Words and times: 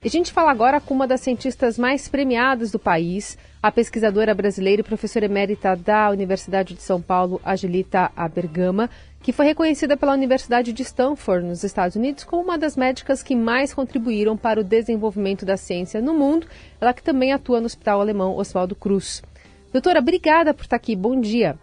A 0.00 0.06
gente 0.06 0.32
fala 0.32 0.52
agora 0.52 0.80
com 0.80 0.94
uma 0.94 1.08
das 1.08 1.22
cientistas 1.22 1.76
mais 1.76 2.06
premiadas 2.06 2.70
do 2.70 2.78
país, 2.78 3.36
a 3.60 3.72
pesquisadora 3.72 4.32
brasileira 4.32 4.80
e 4.80 4.84
professora 4.84 5.24
emérita 5.24 5.74
da 5.74 6.08
Universidade 6.10 6.74
de 6.74 6.82
São 6.82 7.02
Paulo, 7.02 7.40
Agilita 7.44 8.12
Abergama, 8.14 8.88
que 9.20 9.32
foi 9.32 9.46
reconhecida 9.46 9.96
pela 9.96 10.12
Universidade 10.12 10.72
de 10.72 10.82
Stanford, 10.84 11.44
nos 11.44 11.64
Estados 11.64 11.96
Unidos, 11.96 12.22
como 12.22 12.44
uma 12.44 12.56
das 12.56 12.76
médicas 12.76 13.24
que 13.24 13.34
mais 13.34 13.74
contribuíram 13.74 14.36
para 14.36 14.60
o 14.60 14.64
desenvolvimento 14.64 15.44
da 15.44 15.56
ciência 15.56 16.00
no 16.00 16.14
mundo, 16.14 16.46
ela 16.80 16.94
que 16.94 17.02
também 17.02 17.32
atua 17.32 17.58
no 17.58 17.66
Hospital 17.66 18.00
Alemão 18.00 18.36
Oswaldo 18.36 18.76
Cruz. 18.76 19.20
Doutora, 19.72 19.98
obrigada 19.98 20.54
por 20.54 20.62
estar 20.62 20.76
aqui. 20.76 20.94
Bom 20.94 21.20
dia. 21.20 21.58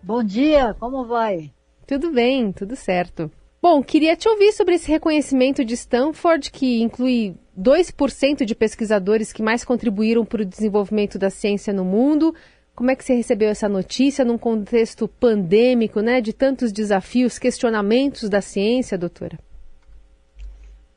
Bom 0.00 0.22
dia, 0.22 0.76
como 0.78 1.06
vai? 1.06 1.50
Tudo 1.88 2.12
bem, 2.12 2.52
tudo 2.52 2.76
certo. 2.76 3.28
Bom, 3.62 3.82
queria 3.82 4.16
te 4.16 4.26
ouvir 4.26 4.52
sobre 4.52 4.76
esse 4.76 4.90
reconhecimento 4.90 5.62
de 5.62 5.74
Stanford, 5.74 6.50
que 6.50 6.80
inclui 6.80 7.36
2% 7.58 8.46
de 8.46 8.54
pesquisadores 8.54 9.34
que 9.34 9.42
mais 9.42 9.64
contribuíram 9.64 10.24
para 10.24 10.40
o 10.40 10.46
desenvolvimento 10.46 11.18
da 11.18 11.28
ciência 11.28 11.70
no 11.70 11.84
mundo. 11.84 12.34
Como 12.74 12.90
é 12.90 12.96
que 12.96 13.04
você 13.04 13.12
recebeu 13.14 13.50
essa 13.50 13.68
notícia 13.68 14.24
num 14.24 14.38
contexto 14.38 15.06
pandêmico, 15.06 16.00
né, 16.00 16.22
de 16.22 16.32
tantos 16.32 16.72
desafios, 16.72 17.38
questionamentos 17.38 18.30
da 18.30 18.40
ciência, 18.40 18.96
doutora? 18.96 19.38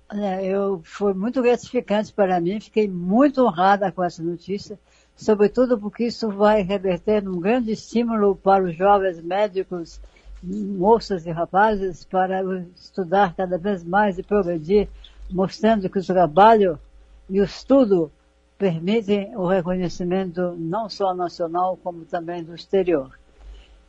Olha, 0.10 0.42
eu 0.42 0.80
foi 0.86 1.14
muito 1.14 1.42
gratificante 1.42 2.14
para 2.14 2.40
mim, 2.40 2.62
fiquei 2.62 2.88
muito 2.88 3.44
honrada 3.44 3.92
com 3.92 4.02
essa 4.02 4.24
notícia, 4.24 4.80
sobretudo 5.18 5.78
porque 5.78 6.06
isso 6.06 6.30
vai 6.30 6.62
reverter 6.62 7.22
num 7.22 7.42
grande 7.42 7.74
estímulo 7.74 8.38
para 8.38 8.64
os 8.64 8.74
jovens 8.74 9.22
médicos 9.22 10.00
moças 10.44 11.26
e 11.26 11.32
rapazes 11.32 12.04
para 12.04 12.44
estudar 12.76 13.34
cada 13.36 13.58
vez 13.58 13.84
mais 13.84 14.18
e 14.18 14.24
progredir, 14.24 14.90
mostrando 15.32 15.90
que 15.90 16.00
o 16.00 16.06
trabalho 16.06 16.78
e 17.30 17.40
o 17.40 17.44
estudo 17.44 18.12
permitem 18.58 19.36
o 19.36 19.48
reconhecimento 19.48 20.56
não 20.58 20.90
só 20.90 21.14
nacional, 21.14 21.78
como 21.82 22.06
também 22.06 22.44
do 22.44 22.54
exterior. 22.54 23.12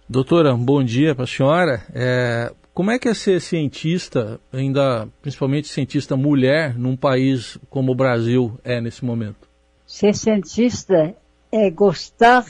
Doutora, 0.08 0.54
bom 0.56 0.82
dia 0.82 1.14
para 1.14 1.24
a 1.24 1.26
senhora. 1.26 1.82
É, 1.92 2.52
como 2.72 2.90
é 2.90 2.98
que 2.98 3.08
é 3.08 3.14
ser 3.14 3.40
cientista, 3.40 4.40
ainda 4.52 5.08
principalmente 5.22 5.68
cientista 5.68 6.16
mulher, 6.16 6.78
num 6.78 6.96
país 6.96 7.58
como 7.70 7.92
o 7.92 7.94
Brasil 7.94 8.58
é 8.62 8.80
nesse 8.80 9.04
momento? 9.04 9.48
Ser 9.86 10.14
cientista 10.14 11.14
é 11.50 11.70
gostar 11.70 12.44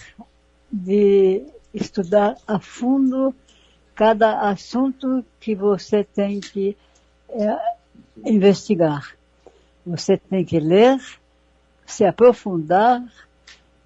de 0.70 1.42
estudar 1.72 2.36
a 2.46 2.58
fundo 2.58 3.34
cada 3.94 4.48
assunto 4.50 5.24
que 5.40 5.54
você 5.54 6.04
tem 6.04 6.40
que 6.40 6.76
é, 7.28 7.56
investigar. 8.24 9.14
Você 9.86 10.16
tem 10.16 10.44
que 10.44 10.58
ler, 10.58 10.98
se 11.86 12.04
aprofundar 12.04 13.02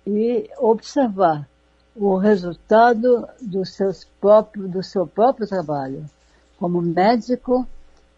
e 0.07 0.49
observar 0.59 1.47
o 1.95 2.17
resultado 2.17 3.29
do, 3.41 3.65
seus 3.65 4.05
próprios, 4.21 4.71
do 4.71 4.83
seu 4.83 5.07
próprio 5.07 5.47
trabalho. 5.47 6.05
Como 6.59 6.81
médico, 6.81 7.67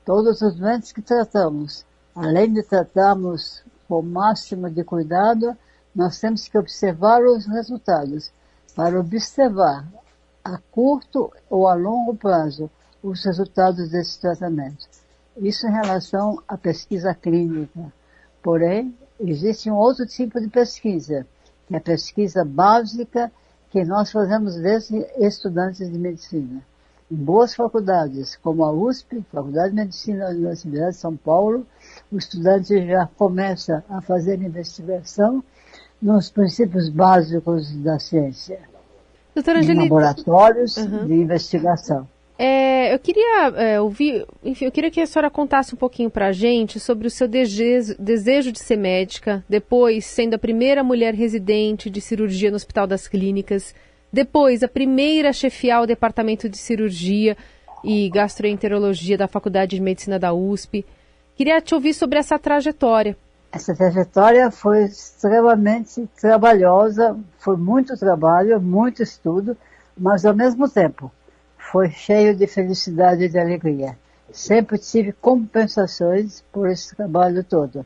todos 0.04 0.42
os 0.42 0.54
doentes 0.54 0.92
que 0.92 1.02
tratamos, 1.02 1.84
além 2.14 2.52
de 2.52 2.62
tratarmos 2.62 3.62
com 3.88 4.00
o 4.00 4.02
máximo 4.02 4.68
de 4.68 4.84
cuidado, 4.84 5.56
nós 5.94 6.20
temos 6.20 6.46
que 6.46 6.58
observar 6.58 7.22
os 7.22 7.46
resultados 7.46 8.30
para 8.74 9.00
observar 9.00 9.86
a 10.44 10.58
curto 10.70 11.32
ou 11.48 11.68
a 11.68 11.74
longo 11.74 12.14
prazo 12.14 12.70
os 13.02 13.24
resultados 13.24 13.90
desse 13.90 14.20
tratamento. 14.20 14.86
Isso 15.36 15.66
em 15.66 15.72
relação 15.72 16.42
à 16.46 16.56
pesquisa 16.56 17.14
clínica. 17.14 17.92
Porém, 18.42 18.94
existe 19.18 19.70
um 19.70 19.76
outro 19.76 20.06
tipo 20.06 20.40
de 20.40 20.48
pesquisa, 20.48 21.26
que 21.66 21.74
é 21.74 21.78
a 21.78 21.80
pesquisa 21.80 22.44
básica 22.44 23.30
que 23.70 23.84
nós 23.84 24.10
fazemos 24.10 24.56
desde 24.56 25.06
estudantes 25.18 25.90
de 25.90 25.98
medicina. 25.98 26.62
Em 27.10 27.16
boas 27.16 27.54
faculdades, 27.54 28.36
como 28.36 28.64
a 28.64 28.72
USP, 28.72 29.24
Faculdade 29.32 29.70
de 29.70 29.76
Medicina 29.76 30.26
da 30.26 30.30
Universidade 30.30 30.92
de 30.92 30.96
São 30.96 31.16
Paulo, 31.16 31.66
o 32.10 32.16
estudante 32.16 32.86
já 32.86 33.06
começa 33.16 33.84
a 33.88 34.00
fazer 34.00 34.40
investigação 34.40 35.42
nos 36.00 36.30
princípios 36.30 36.88
básicos 36.88 37.72
da 37.82 37.98
ciência. 37.98 38.60
Doutora 39.34 39.60
laboratórios 39.74 40.76
uhum. 40.76 41.06
de 41.06 41.14
investigação. 41.14 42.06
É, 42.42 42.94
eu 42.94 42.98
queria 42.98 43.48
é, 43.48 43.80
ouvir, 43.80 44.24
enfim, 44.42 44.64
eu 44.64 44.72
queria 44.72 44.90
que 44.90 44.98
a 44.98 45.06
senhora 45.06 45.28
contasse 45.28 45.74
um 45.74 45.76
pouquinho 45.76 46.08
para 46.08 46.28
a 46.28 46.32
gente 46.32 46.80
sobre 46.80 47.06
o 47.06 47.10
seu 47.10 47.28
desejo, 47.28 47.94
desejo 47.98 48.50
de 48.50 48.58
ser 48.58 48.76
médica, 48.76 49.44
depois 49.46 50.06
sendo 50.06 50.34
a 50.34 50.38
primeira 50.38 50.82
mulher 50.82 51.14
residente 51.14 51.90
de 51.90 52.00
cirurgia 52.00 52.48
no 52.48 52.56
Hospital 52.56 52.86
das 52.86 53.06
Clínicas, 53.06 53.74
depois 54.10 54.62
a 54.62 54.68
primeira 54.68 55.28
a 55.28 55.32
chefiar 55.34 55.82
o 55.82 55.86
departamento 55.86 56.48
de 56.48 56.56
cirurgia 56.56 57.36
e 57.84 58.08
gastroenterologia 58.08 59.18
da 59.18 59.28
Faculdade 59.28 59.76
de 59.76 59.82
Medicina 59.82 60.18
da 60.18 60.32
USP. 60.32 60.86
Queria 61.36 61.60
te 61.60 61.74
ouvir 61.74 61.92
sobre 61.92 62.18
essa 62.18 62.38
trajetória. 62.38 63.18
Essa 63.52 63.74
trajetória 63.74 64.48
foi 64.48 64.84
extremamente 64.84 66.08
trabalhosa, 66.20 67.18
foi 67.36 67.56
muito 67.56 67.98
trabalho, 67.98 68.60
muito 68.60 69.02
estudo, 69.02 69.56
mas 69.98 70.24
ao 70.24 70.32
mesmo 70.32 70.68
tempo 70.68 71.10
foi 71.56 71.90
cheio 71.90 72.34
de 72.34 72.46
felicidade 72.46 73.24
e 73.24 73.28
de 73.28 73.38
alegria. 73.38 73.98
Sempre 74.32 74.78
tive 74.78 75.12
compensações 75.12 76.44
por 76.52 76.68
esse 76.68 76.94
trabalho 76.94 77.42
todo. 77.42 77.84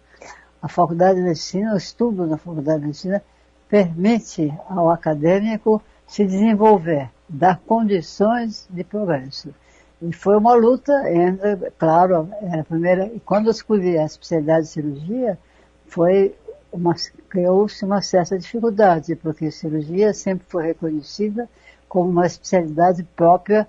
A 0.60 0.69
Faculdade 0.69 1.16
de 1.16 1.25
Medicina, 1.25 1.72
o 1.72 1.78
estudo 1.78 2.26
na 2.26 2.36
Faculdade 2.36 2.81
de 2.81 2.86
Medicina, 2.86 3.22
permite 3.66 4.52
ao 4.69 4.91
acadêmico 4.91 5.82
se 6.06 6.26
desenvolver, 6.26 7.10
dar 7.26 7.58
condições 7.66 8.69
de 8.69 8.84
progresso. 8.84 9.54
E 10.02 10.12
foi 10.12 10.36
uma 10.36 10.52
luta 10.52 10.92
entre, 11.10 11.70
claro, 11.78 12.28
a 12.52 12.62
primeira, 12.64 13.06
e 13.06 13.19
quando 13.20 13.46
eu 13.46 13.50
escolhi 13.50 13.96
a 13.96 14.04
especialidade 14.04 14.66
de 14.66 14.72
cirurgia, 14.72 15.38
foi 15.86 16.34
uma, 16.72 16.94
criou-se 17.28 17.84
uma 17.84 18.02
certa 18.02 18.38
dificuldade, 18.38 19.14
porque 19.16 19.46
a 19.46 19.50
cirurgia 19.52 20.12
sempre 20.12 20.46
foi 20.48 20.64
reconhecida 20.66 21.48
como 21.88 22.10
uma 22.10 22.26
especialidade 22.26 23.04
própria 23.16 23.68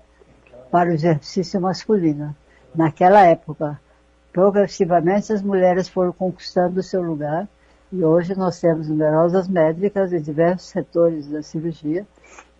para 0.70 0.90
o 0.90 0.92
exercício 0.92 1.60
masculino. 1.60 2.34
Naquela 2.74 3.22
época, 3.22 3.80
progressivamente 4.32 5.32
as 5.32 5.40
mulheres 5.40 5.88
foram 5.88 6.12
conquistando 6.12 6.80
o 6.80 6.82
seu 6.82 7.00
lugar 7.00 7.48
e 7.92 8.04
hoje 8.04 8.36
nós 8.36 8.60
temos 8.60 8.88
numerosas 8.88 9.48
médicas 9.48 10.12
em 10.12 10.20
diversos 10.20 10.68
setores 10.68 11.28
da 11.28 11.42
cirurgia 11.42 12.06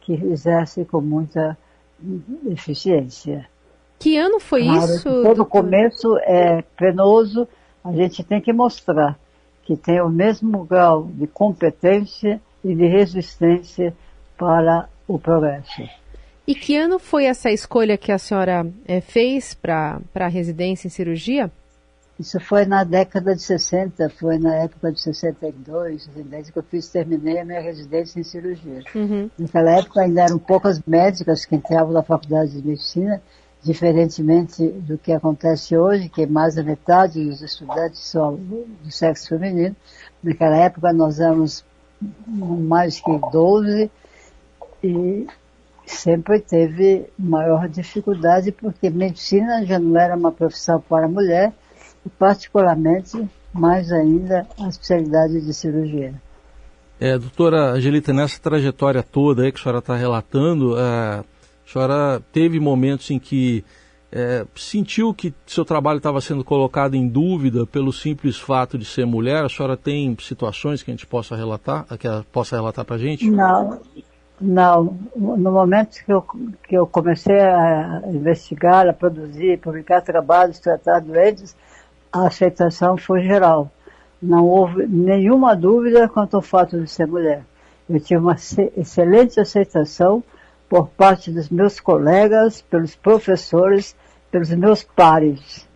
que 0.00 0.12
exercem 0.12 0.84
com 0.84 1.00
muita 1.00 1.58
eficiência. 2.46 3.48
Que 3.98 4.16
ano 4.16 4.38
foi 4.38 4.62
claro, 4.62 4.84
isso? 4.84 5.02
Todo 5.02 5.22
doutor? 5.22 5.46
começo 5.46 6.16
é 6.18 6.62
penoso, 6.76 7.48
a 7.82 7.92
gente 7.92 8.22
tem 8.22 8.40
que 8.40 8.52
mostrar 8.52 9.18
que 9.66 9.76
tem 9.76 10.00
o 10.00 10.08
mesmo 10.08 10.64
grau 10.64 11.04
de 11.12 11.26
competência 11.26 12.40
e 12.64 12.74
de 12.74 12.86
resistência 12.86 13.92
para 14.38 14.88
o 15.08 15.18
progresso. 15.18 15.82
E 16.46 16.54
que 16.54 16.76
ano 16.76 16.98
foi 17.00 17.24
essa 17.24 17.50
escolha 17.50 17.98
que 17.98 18.12
a 18.12 18.18
senhora 18.18 18.64
é, 18.86 19.00
fez 19.00 19.54
para 19.54 20.00
a 20.14 20.28
residência 20.28 20.86
em 20.86 20.90
cirurgia? 20.90 21.50
Isso 22.18 22.38
foi 22.40 22.64
na 22.64 22.84
década 22.84 23.34
de 23.34 23.42
60, 23.42 24.08
foi 24.10 24.38
na 24.38 24.54
época 24.54 24.90
de 24.90 25.00
62, 25.00 26.08
desde 26.24 26.52
que 26.52 26.58
eu 26.58 26.62
fiz, 26.62 26.88
terminei 26.88 27.40
a 27.40 27.44
minha 27.44 27.60
residência 27.60 28.20
em 28.20 28.22
cirurgia. 28.22 28.82
Uhum. 28.94 29.28
Naquela 29.36 29.72
época 29.72 30.00
ainda 30.00 30.22
eram 30.22 30.38
poucas 30.38 30.80
médicas 30.86 31.44
que 31.44 31.56
entravam 31.56 31.92
na 31.92 32.02
faculdade 32.02 32.52
de 32.52 32.66
medicina, 32.66 33.20
diferentemente 33.62 34.66
do 34.68 34.96
que 34.96 35.12
acontece 35.12 35.76
hoje, 35.76 36.08
que 36.08 36.26
mais 36.26 36.54
da 36.54 36.62
metade 36.62 37.24
dos 37.24 37.42
estudantes 37.42 38.00
são 38.00 38.36
do 38.36 38.90
sexo 38.90 39.28
feminino. 39.28 39.74
Naquela 40.22 40.56
época 40.56 40.92
nós 40.92 41.18
éramos 41.20 41.64
mais 42.26 43.00
que 43.00 43.18
12 43.32 43.90
e 44.82 45.26
sempre 45.86 46.40
teve 46.40 47.06
maior 47.18 47.68
dificuldade 47.68 48.52
porque 48.52 48.90
medicina 48.90 49.64
já 49.64 49.78
não 49.78 49.98
era 49.98 50.16
uma 50.16 50.32
profissão 50.32 50.80
para 50.80 51.08
mulher 51.08 51.52
e 52.04 52.08
particularmente 52.08 53.28
mais 53.52 53.90
ainda 53.90 54.46
a 54.60 54.68
especialidade 54.68 55.40
de 55.40 55.54
cirurgia. 55.54 56.14
É, 56.98 57.18
doutora 57.18 57.72
Angelita, 57.72 58.12
nessa 58.12 58.40
trajetória 58.40 59.02
toda 59.02 59.42
aí 59.42 59.52
que 59.52 59.58
a 59.58 59.62
senhora 59.62 59.78
está 59.78 59.94
relatando, 59.94 60.78
é 60.78 61.22
a 61.66 61.72
senhora 61.72 62.22
teve 62.32 62.60
momentos 62.60 63.10
em 63.10 63.18
que 63.18 63.64
é, 64.12 64.46
sentiu 64.54 65.12
que 65.12 65.34
seu 65.44 65.64
trabalho 65.64 65.98
estava 65.98 66.20
sendo 66.20 66.44
colocado 66.44 66.94
em 66.94 67.08
dúvida 67.08 67.66
pelo 67.66 67.92
simples 67.92 68.38
fato 68.38 68.78
de 68.78 68.84
ser 68.84 69.04
mulher? 69.04 69.44
A 69.44 69.48
senhora 69.48 69.76
tem 69.76 70.16
situações 70.20 70.82
que 70.82 70.90
a 70.90 70.94
gente 70.94 71.06
possa 71.06 71.34
relatar, 71.34 71.84
que 71.98 72.08
possa 72.32 72.56
relatar 72.56 72.84
para 72.84 72.96
a 72.96 72.98
gente? 72.98 73.28
Não, 73.28 73.80
não. 74.40 74.96
No 75.16 75.50
momento 75.50 76.04
que 76.04 76.12
eu, 76.12 76.24
que 76.68 76.74
eu 76.76 76.86
comecei 76.86 77.40
a 77.40 78.02
investigar, 78.06 78.86
a 78.88 78.92
produzir, 78.92 79.58
publicar 79.58 80.00
trabalhos, 80.02 80.60
tratar 80.60 81.00
doentes, 81.00 81.56
a 82.12 82.28
aceitação 82.28 82.96
foi 82.96 83.22
geral. 83.22 83.70
Não 84.22 84.46
houve 84.46 84.86
nenhuma 84.86 85.54
dúvida 85.54 86.08
quanto 86.08 86.36
ao 86.36 86.42
fato 86.42 86.80
de 86.80 86.88
ser 86.88 87.06
mulher. 87.06 87.44
Eu 87.88 88.00
tive 88.00 88.20
uma 88.20 88.36
excelente 88.76 89.38
aceitação 89.40 90.22
por 90.68 90.88
parte 90.88 91.30
dos 91.30 91.48
meus 91.48 91.80
colegas, 91.80 92.62
pelos 92.62 92.94
professores, 92.94 93.96
pelos 94.30 94.50
meus 94.50 94.82
pares, 94.82 95.66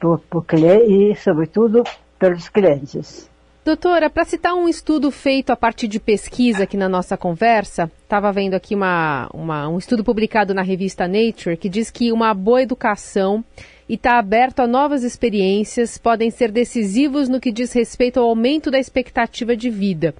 por, 0.00 0.18
por, 0.20 0.44
e, 0.52 1.14
sobretudo, 1.16 1.84
pelos 2.18 2.48
clientes. 2.48 3.30
Doutora, 3.64 4.10
para 4.10 4.24
citar 4.24 4.54
um 4.54 4.68
estudo 4.68 5.08
feito 5.12 5.50
a 5.50 5.56
partir 5.56 5.86
de 5.86 6.00
pesquisa 6.00 6.64
aqui 6.64 6.76
na 6.76 6.88
nossa 6.88 7.16
conversa, 7.16 7.88
estava 8.02 8.32
vendo 8.32 8.54
aqui 8.54 8.74
uma, 8.74 9.30
uma, 9.32 9.68
um 9.68 9.78
estudo 9.78 10.02
publicado 10.02 10.52
na 10.52 10.62
revista 10.62 11.06
Nature 11.06 11.56
que 11.56 11.68
diz 11.68 11.88
que 11.88 12.10
uma 12.10 12.34
boa 12.34 12.60
educação 12.60 13.44
e 13.88 13.94
está 13.94 14.18
aberto 14.18 14.60
a 14.60 14.66
novas 14.66 15.04
experiências 15.04 15.96
podem 15.96 16.28
ser 16.28 16.50
decisivos 16.50 17.28
no 17.28 17.38
que 17.38 17.52
diz 17.52 17.72
respeito 17.72 18.18
ao 18.18 18.26
aumento 18.26 18.68
da 18.68 18.80
expectativa 18.80 19.54
de 19.54 19.70
vida. 19.70 20.12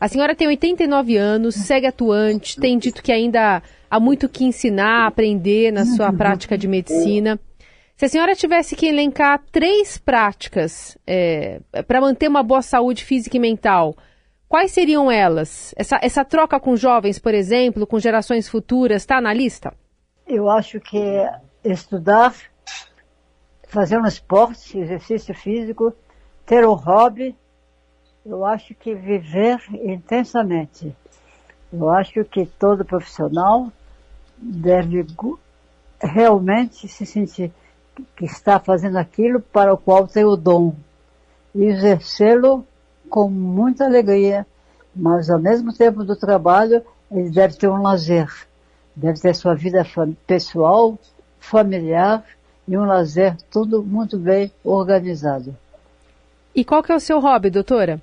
A 0.00 0.08
senhora 0.08 0.34
tem 0.34 0.48
89 0.48 1.16
anos, 1.16 1.54
segue 1.54 1.86
atuante, 1.86 2.58
tem 2.60 2.78
dito 2.78 3.02
que 3.02 3.12
ainda 3.12 3.62
há 3.90 4.00
muito 4.00 4.28
que 4.28 4.44
ensinar, 4.44 5.06
aprender 5.06 5.72
na 5.72 5.84
sua 5.84 6.12
prática 6.12 6.58
de 6.58 6.66
medicina. 6.68 7.38
Se 7.96 8.04
a 8.06 8.08
senhora 8.08 8.34
tivesse 8.34 8.74
que 8.74 8.86
elencar 8.86 9.40
três 9.52 9.96
práticas 9.96 10.98
é, 11.06 11.60
para 11.86 12.00
manter 12.00 12.28
uma 12.28 12.42
boa 12.42 12.60
saúde 12.60 13.04
física 13.04 13.36
e 13.36 13.40
mental, 13.40 13.94
quais 14.48 14.72
seriam 14.72 15.10
elas? 15.10 15.72
Essa, 15.76 16.00
essa 16.02 16.24
troca 16.24 16.58
com 16.58 16.76
jovens, 16.76 17.20
por 17.20 17.32
exemplo, 17.32 17.86
com 17.86 17.98
gerações 18.00 18.48
futuras, 18.48 19.02
está 19.02 19.20
na 19.20 19.32
lista? 19.32 19.72
Eu 20.26 20.50
acho 20.50 20.80
que 20.80 20.98
estudar, 21.64 22.34
fazer 23.68 23.96
um 23.98 24.06
esporte, 24.06 24.76
exercício 24.76 25.32
físico, 25.32 25.94
ter 26.44 26.66
um 26.66 26.74
hobby, 26.74 27.36
eu 28.24 28.44
acho 28.44 28.74
que 28.74 28.94
viver 28.94 29.60
intensamente. 29.70 30.94
Eu 31.72 31.90
acho 31.90 32.24
que 32.24 32.46
todo 32.46 32.84
profissional 32.84 33.70
deve 34.38 35.06
realmente 36.00 36.88
se 36.88 37.04
sentir 37.04 37.52
que 38.16 38.24
está 38.24 38.58
fazendo 38.58 38.96
aquilo 38.96 39.40
para 39.40 39.72
o 39.72 39.78
qual 39.78 40.06
tem 40.06 40.24
o 40.24 40.36
dom 40.36 40.74
e 41.54 41.64
exercê-lo 41.64 42.66
com 43.08 43.28
muita 43.28 43.84
alegria, 43.84 44.46
mas 44.94 45.30
ao 45.30 45.38
mesmo 45.38 45.72
tempo 45.72 46.02
do 46.02 46.16
trabalho 46.16 46.82
ele 47.10 47.30
deve 47.30 47.56
ter 47.56 47.68
um 47.68 47.82
lazer, 47.82 48.28
deve 48.96 49.20
ter 49.20 49.34
sua 49.34 49.54
vida 49.54 49.86
pessoal, 50.26 50.98
familiar 51.38 52.24
e 52.66 52.76
um 52.76 52.84
lazer 52.84 53.36
tudo 53.50 53.82
muito 53.82 54.18
bem 54.18 54.50
organizado. 54.64 55.56
E 56.54 56.64
qual 56.64 56.82
que 56.82 56.90
é 56.90 56.96
o 56.96 57.00
seu 57.00 57.20
hobby, 57.20 57.50
doutora? 57.50 58.00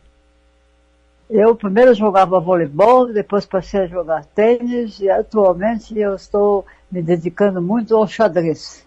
Eu 1.31 1.55
primeiro 1.55 1.93
jogava 1.95 2.39
voleibol, 2.39 3.11
depois 3.11 3.45
passei 3.45 3.81
a 3.81 3.87
jogar 3.87 4.25
tênis 4.25 4.99
e 4.99 5.09
atualmente 5.09 5.97
eu 5.97 6.13
estou 6.13 6.65
me 6.91 7.01
dedicando 7.01 7.61
muito 7.61 7.95
ao 7.95 8.05
xadrez 8.05 8.85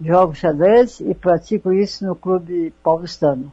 jogo 0.00 0.34
xadrez 0.34 1.00
e 1.00 1.14
pratico 1.14 1.72
isso 1.72 2.06
no 2.06 2.14
clube 2.14 2.72
paulistano. 2.82 3.52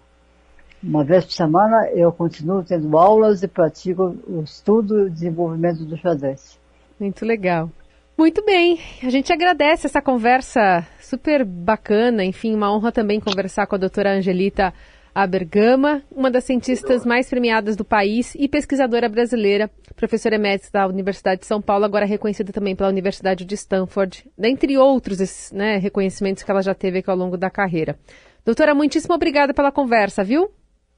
Uma 0.81 1.03
vez 1.03 1.23
por 1.25 1.31
semana 1.31 1.89
eu 1.91 2.11
continuo 2.11 2.63
tendo 2.63 2.97
aulas 2.97 3.41
e 3.41 3.47
pratico 3.47 4.17
o 4.27 4.41
estudo 4.43 4.99
e 4.99 5.01
o 5.03 5.09
desenvolvimento 5.09 5.85
do 5.85 5.97
xadrez. 5.97 6.59
Muito 6.99 7.25
legal. 7.25 7.69
Muito 8.17 8.45
bem, 8.45 8.79
a 9.01 9.09
gente 9.09 9.33
agradece 9.33 9.87
essa 9.87 9.99
conversa 9.99 10.85
super 10.99 11.43
bacana, 11.43 12.23
enfim, 12.23 12.53
uma 12.53 12.71
honra 12.71 12.91
também 12.91 13.19
conversar 13.19 13.65
com 13.65 13.73
a 13.73 13.79
doutora 13.79 14.13
Angelita 14.13 14.71
a 15.13 15.27
Bergama, 15.27 16.01
uma 16.11 16.31
das 16.31 16.43
cientistas 16.43 17.05
mais 17.05 17.29
premiadas 17.29 17.75
do 17.75 17.85
país 17.85 18.33
e 18.35 18.47
pesquisadora 18.47 19.07
brasileira, 19.07 19.69
professora 19.95 20.35
emérita 20.35 20.69
da 20.71 20.87
Universidade 20.87 21.41
de 21.41 21.47
São 21.47 21.61
Paulo, 21.61 21.85
agora 21.85 22.05
reconhecida 22.05 22.51
também 22.51 22.75
pela 22.75 22.89
Universidade 22.89 23.45
de 23.45 23.55
Stanford, 23.55 24.25
dentre 24.37 24.77
outros 24.77 25.51
né, 25.51 25.77
reconhecimentos 25.77 26.41
que 26.41 26.49
ela 26.49 26.61
já 26.61 26.73
teve 26.73 26.99
aqui 26.99 27.09
ao 27.09 27.17
longo 27.17 27.37
da 27.37 27.49
carreira. 27.49 27.97
Doutora, 28.43 28.73
muitíssimo 28.73 29.13
obrigada 29.13 29.53
pela 29.53 29.71
conversa, 29.71 30.23
viu? 30.23 30.49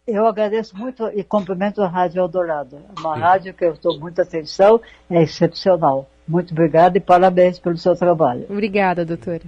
Eu 0.08 0.26
agradeço 0.28 0.78
muito 0.78 1.08
e 1.10 1.24
cumprimento 1.24 1.82
a 1.82 1.88
Rádio 1.88 2.20
Eldorado. 2.20 2.78
É 2.78 3.00
uma 3.00 3.16
Sim. 3.16 3.22
rádio 3.22 3.54
que 3.54 3.66
eu 3.66 3.74
estou 3.74 4.00
muita 4.00 4.22
atenção, 4.22 4.80
é 5.10 5.24
excepcional. 5.24 6.08
Muito 6.28 6.54
obrigada 6.54 6.98
e 6.98 7.02
parabéns 7.02 7.60
pelo 7.60 7.78
seu 7.78 7.96
trabalho. 7.96 8.46
Obrigada, 8.50 9.04
doutora. 9.04 9.44